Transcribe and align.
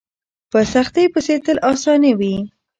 په 0.51 0.59
سختۍ 0.73 1.05
پسې 1.13 1.35
تل 1.45 1.57
اساني 1.71 2.11
وي. 2.19 2.35